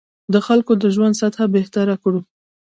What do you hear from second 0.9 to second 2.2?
ژوند سطح بهتره کړو.